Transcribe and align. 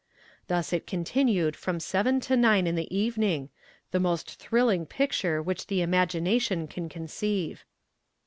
Thus 0.47 0.73
it 0.73 0.87
continued 0.87 1.55
from 1.55 1.79
seven 1.79 2.19
to 2.21 2.35
nine 2.35 2.65
in 2.65 2.73
the 2.73 2.89
evening, 2.97 3.49
the 3.91 3.99
most 3.99 4.37
thrilling 4.39 4.87
picture 4.87 5.43
which 5.43 5.67
the 5.67 5.83
imagination 5.83 6.67
can 6.67 6.89
conceive. 6.89 7.65